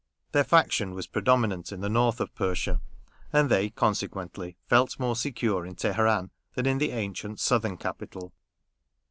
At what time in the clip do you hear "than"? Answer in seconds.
6.55-6.65